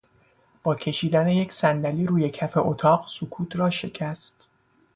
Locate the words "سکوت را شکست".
3.07-4.47